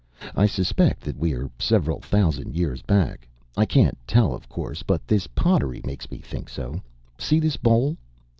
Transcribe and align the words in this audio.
I 0.35 0.47
suspect 0.47 1.01
that 1.01 1.15
we 1.19 1.33
are 1.33 1.51
several 1.59 1.99
thousand 1.99 2.55
years 2.55 2.81
back. 2.81 3.27
I 3.55 3.67
can't 3.67 3.95
tell, 4.07 4.33
of 4.33 4.49
course, 4.49 4.81
but 4.81 5.05
this 5.07 5.27
pottery 5.27 5.83
makes 5.85 6.09
me 6.09 6.17
think 6.17 6.49
so. 6.49 6.81
See 7.19 7.39
this 7.39 7.55
bowl?" 7.57 7.97